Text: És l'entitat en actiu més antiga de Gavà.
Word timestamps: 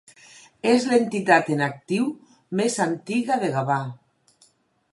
És 0.69 0.85
l'entitat 0.91 1.51
en 1.55 1.61
actiu 1.65 2.07
més 2.61 2.79
antiga 2.89 3.39
de 3.45 3.51
Gavà. 3.57 3.81